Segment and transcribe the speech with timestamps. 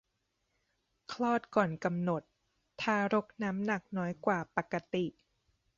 [1.11, 2.21] คลอดก่อนกำหนด
[2.81, 5.05] ทารกน้ำหนักน้อยกว่าปกติ